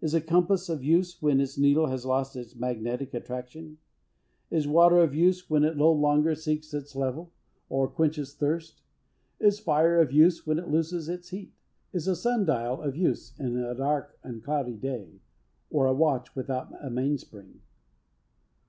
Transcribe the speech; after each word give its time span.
Is 0.00 0.14
a 0.14 0.20
compass 0.20 0.68
of 0.68 0.84
use 0.84 1.20
when 1.20 1.40
its 1.40 1.58
needle 1.58 1.88
has 1.88 2.06
lost 2.06 2.36
its 2.36 2.54
magnetic 2.54 3.12
attraction? 3.12 3.78
Is 4.48 4.68
water 4.68 4.98
of 4.98 5.12
use 5.12 5.50
when 5.50 5.64
it 5.64 5.76
no 5.76 5.90
longer 5.90 6.36
seeks 6.36 6.72
its 6.72 6.94
level, 6.94 7.32
or 7.68 7.88
quenches 7.88 8.32
thirst? 8.32 8.82
Is 9.40 9.58
fire 9.58 10.00
of 10.00 10.12
use 10.12 10.46
when 10.46 10.60
it 10.60 10.68
loses 10.68 11.08
its 11.08 11.30
heat? 11.30 11.52
Is 11.92 12.06
a 12.06 12.14
sun 12.14 12.44
dial 12.44 12.80
of 12.80 12.94
use 12.96 13.34
in 13.40 13.56
a 13.58 13.74
dark 13.74 14.16
and 14.22 14.40
cloudy 14.40 14.76
day; 14.76 15.18
or, 15.68 15.86
a 15.86 15.92
watch 15.92 16.36
without 16.36 16.72
a 16.80 16.88
mainspring? 16.88 17.60